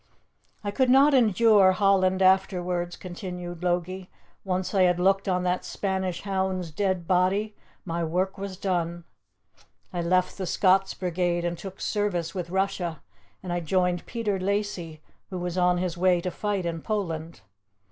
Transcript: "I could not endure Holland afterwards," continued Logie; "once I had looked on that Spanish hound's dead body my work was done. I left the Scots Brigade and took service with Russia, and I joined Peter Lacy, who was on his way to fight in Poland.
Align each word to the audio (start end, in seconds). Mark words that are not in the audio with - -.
"I 0.63 0.71
could 0.71 0.89
not 0.89 1.13
endure 1.13 1.73
Holland 1.73 2.23
afterwards," 2.23 2.95
continued 2.95 3.61
Logie; 3.63 4.09
"once 4.43 4.73
I 4.73 4.81
had 4.81 4.99
looked 4.99 5.27
on 5.29 5.43
that 5.43 5.63
Spanish 5.63 6.23
hound's 6.23 6.71
dead 6.71 7.07
body 7.07 7.55
my 7.85 8.03
work 8.03 8.35
was 8.35 8.57
done. 8.57 9.03
I 9.93 10.01
left 10.01 10.39
the 10.39 10.47
Scots 10.47 10.95
Brigade 10.95 11.45
and 11.45 11.55
took 11.55 11.79
service 11.79 12.33
with 12.33 12.49
Russia, 12.49 13.03
and 13.43 13.53
I 13.53 13.59
joined 13.59 14.07
Peter 14.07 14.39
Lacy, 14.39 15.03
who 15.29 15.37
was 15.37 15.55
on 15.55 15.77
his 15.77 15.97
way 15.99 16.19
to 16.21 16.31
fight 16.31 16.65
in 16.65 16.81
Poland. 16.81 17.41